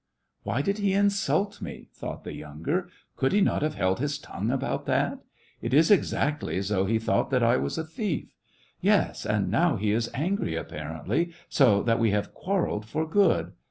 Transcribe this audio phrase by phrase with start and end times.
[0.25, 4.17] *' Why did he insult me?" thought the younger." Could he not have held his
[4.17, 5.19] tongue about that.?
[5.61, 8.33] It is exactly as though he thought that I was a thief;
[8.81, 13.51] yes, and now he is angry, apparently, so that we have quarrelled for good.